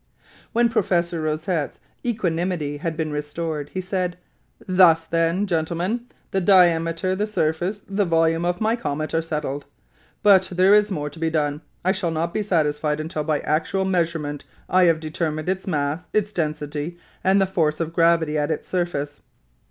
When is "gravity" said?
17.93-18.39